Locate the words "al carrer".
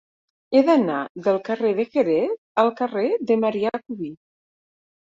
2.65-3.07